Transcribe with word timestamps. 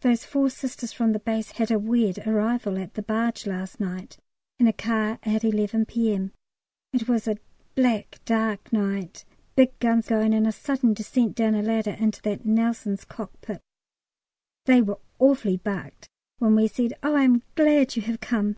Those 0.00 0.24
four 0.24 0.48
Sisters 0.48 0.94
from 0.94 1.12
the 1.12 1.18
base 1.18 1.50
had 1.52 1.70
a 1.70 1.78
weird 1.78 2.26
arrival 2.26 2.78
at 2.78 2.94
the 2.94 3.02
barge 3.02 3.44
last 3.46 3.80
night 3.80 4.16
in 4.58 4.66
a 4.66 4.72
car 4.72 5.18
at 5.24 5.44
11 5.44 5.84
P.M. 5.84 6.32
It 6.94 7.06
was 7.06 7.28
a 7.28 7.36
black 7.74 8.18
dark 8.24 8.72
night, 8.72 9.26
big 9.54 9.78
guns 9.78 10.06
going, 10.08 10.32
and 10.32 10.46
a 10.46 10.52
sudden 10.52 10.94
descent 10.94 11.34
down 11.34 11.54
a 11.54 11.60
ladder 11.60 11.90
into 11.90 12.22
that 12.22 12.46
Nelson's 12.46 13.04
cockpit. 13.04 13.60
They 14.64 14.80
were 14.80 14.98
awfully 15.18 15.58
bucked 15.58 16.08
when 16.38 16.54
we 16.54 16.66
said, 16.66 16.94
"Oh, 17.02 17.14
I 17.14 17.24
am 17.24 17.42
glad 17.54 17.94
you 17.94 18.00
have 18.00 18.20
come." 18.20 18.56